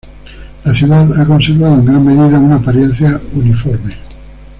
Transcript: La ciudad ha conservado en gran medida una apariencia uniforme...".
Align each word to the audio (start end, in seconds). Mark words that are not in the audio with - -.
La 0.65 0.73
ciudad 0.73 1.13
ha 1.21 1.25
conservado 1.27 1.75
en 1.75 1.85
gran 1.85 2.03
medida 2.03 2.39
una 2.39 2.55
apariencia 2.55 3.21
uniforme...". 3.33 3.93